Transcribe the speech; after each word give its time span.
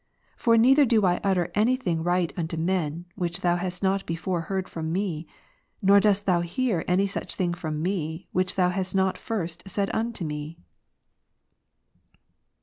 For 0.35 0.57
neither 0.57 0.83
do 0.83 1.05
I 1.05 1.21
utter 1.23 1.51
any 1.53 1.75
thing 1.75 2.01
right 2.01 2.33
unto 2.35 2.57
men, 2.57 3.05
which 3.13 3.41
Thou 3.41 3.57
hast 3.57 3.83
not 3.83 4.03
before 4.07 4.41
heard 4.41 4.67
from 4.67 4.91
me; 4.91 5.27
nor 5.79 5.99
dost 5.99 6.25
Thou 6.25 6.41
hear 6.41 6.83
any 6.87 7.05
such 7.05 7.35
thing 7.35 7.53
from 7.53 7.83
me, 7.83 8.27
which 8.31 8.55
Thou 8.55 8.69
hast 8.69 8.95
not 8.95 9.15
first 9.15 9.61
said 9.69 9.91
unto 9.93 10.25
me. 10.25 10.57